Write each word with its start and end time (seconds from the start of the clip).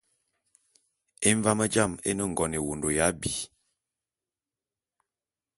Emvám 1.29 1.61
jām 1.73 1.91
é 2.09 2.11
ne 2.15 2.23
ngon 2.31 2.55
ewondo 2.59 2.89
ya 2.97 3.05
abi. 3.11 3.31